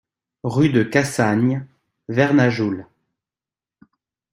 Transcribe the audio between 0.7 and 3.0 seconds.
Cassagne, Vernajoul